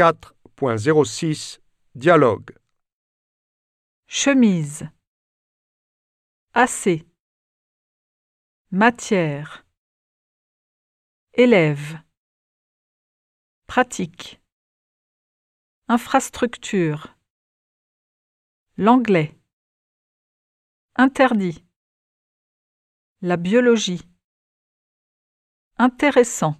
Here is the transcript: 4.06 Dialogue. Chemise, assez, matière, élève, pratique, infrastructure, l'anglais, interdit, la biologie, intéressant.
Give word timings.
4.06 0.00 1.60
Dialogue. 1.94 2.56
Chemise, 4.06 4.88
assez, 6.54 7.06
matière, 8.70 9.66
élève, 11.34 12.00
pratique, 13.66 14.40
infrastructure, 15.86 17.14
l'anglais, 18.78 19.38
interdit, 20.96 21.62
la 23.20 23.36
biologie, 23.36 24.08
intéressant. 25.76 26.56